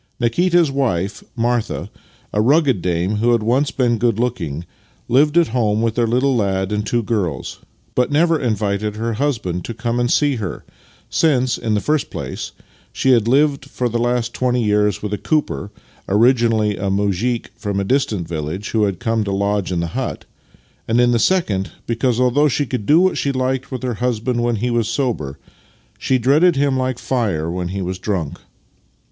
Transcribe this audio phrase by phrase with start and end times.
[0.19, 1.91] Nikita's wife, Martha—
[2.33, 4.65] a rugged dame who had once been good looking—
[5.17, 7.59] lived at home with their little lad and two girls,
[7.93, 10.65] but never invited her husband to come and see her;
[11.11, 12.51] since, in the first place,
[12.91, 15.69] she had lived for the last twenty years with a cooper
[16.09, 20.25] (originally a muzhik from a distant village who had come to lodge in the hut),
[20.87, 24.41] and, in the second, because, although she could do what she hked with her husband
[24.41, 25.37] when he was sober,
[25.99, 28.39] she dreaded him like fire when he was drunk.